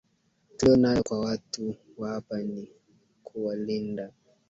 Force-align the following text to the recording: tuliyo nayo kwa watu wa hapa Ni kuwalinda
tuliyo 0.57 0.77
nayo 0.77 1.03
kwa 1.03 1.19
watu 1.19 1.75
wa 1.97 2.09
hapa 2.09 2.37
Ni 2.39 2.67
kuwalinda 3.23 4.11